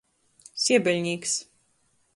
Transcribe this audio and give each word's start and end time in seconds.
Siebeļnīks. 0.63 1.37